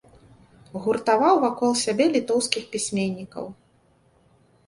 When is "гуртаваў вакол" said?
0.85-1.71